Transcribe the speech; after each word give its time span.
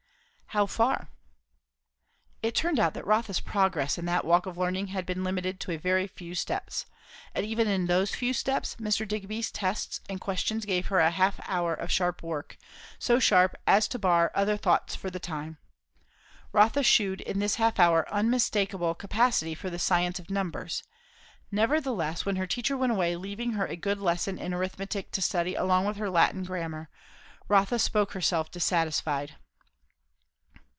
"How 0.53 0.65
far?" 0.65 1.07
It 2.43 2.55
turned 2.55 2.77
out 2.77 2.93
that 2.95 3.07
Rotha's 3.07 3.39
progress 3.39 3.97
in 3.97 4.03
that 4.07 4.25
walk 4.25 4.45
of 4.45 4.57
learning 4.57 4.87
had 4.87 5.05
been 5.05 5.23
limited 5.23 5.61
to 5.61 5.71
a 5.71 5.77
very 5.77 6.07
few 6.07 6.35
steps. 6.35 6.85
And 7.33 7.45
even 7.45 7.69
in 7.69 7.85
those 7.85 8.13
few 8.13 8.33
steps, 8.33 8.75
Mr. 8.75 9.07
Digby's 9.07 9.49
tests 9.49 10.01
and 10.09 10.19
questions 10.19 10.65
gave 10.65 10.87
her 10.87 10.99
a 10.99 11.09
half 11.09 11.39
hour 11.49 11.73
of 11.73 11.89
sharp 11.89 12.21
work; 12.21 12.57
so 12.99 13.17
sharp 13.17 13.55
as 13.65 13.87
to 13.87 13.97
bar 13.97 14.29
other 14.35 14.57
thoughts 14.57 14.93
for 14.93 15.09
the 15.09 15.21
time. 15.21 15.57
Rotha 16.51 16.83
shewed 16.83 17.21
in 17.21 17.39
this 17.39 17.55
half 17.55 17.79
hour 17.79 18.05
uumistakeable 18.11 18.97
capacity 18.99 19.55
for 19.55 19.69
the 19.69 19.79
science 19.79 20.19
of 20.19 20.29
numbers; 20.29 20.83
nevertheless, 21.49 22.25
when 22.25 22.35
her 22.35 22.45
teacher 22.45 22.75
went 22.75 22.91
away 22.91 23.15
leaving 23.15 23.53
her 23.53 23.67
a 23.67 23.77
good 23.77 23.99
lesson 23.99 24.37
in 24.37 24.53
arithmetic 24.53 25.11
to 25.11 25.21
study 25.21 25.55
along 25.55 25.85
with 25.85 25.95
her 25.95 26.09
Latin 26.09 26.43
grammar, 26.43 26.89
Rotha 27.47 27.79
spoke 27.79 28.11
herself 28.11 28.51
dissatisfied. 28.51 29.37